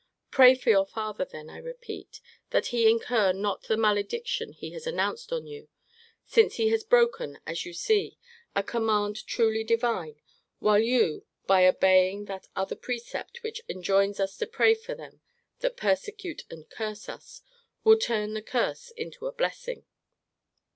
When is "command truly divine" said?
8.63-10.19